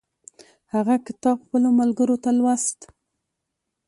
هغه 0.73 0.95
کتاب 1.07 1.37
خپلو 1.45 1.69
ملګرو 1.79 2.15
ته 2.23 2.29
لوست. 2.37 2.79